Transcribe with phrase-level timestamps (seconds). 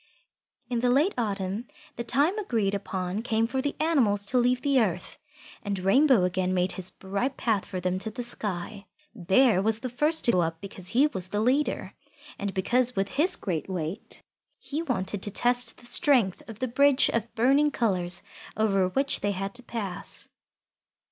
[0.67, 4.79] In the late autumn, the time agreed upon came for the animals to leave the
[4.81, 5.19] earth,
[5.61, 8.87] and Rainbow again made his bright path for them to the sky.
[9.13, 11.93] Bear was the first to go up because he was the leader,
[12.39, 14.23] and because with his great weight
[14.57, 18.23] he wanted to test the strength of the bridge of burning colours
[18.57, 20.29] over which they had to pass.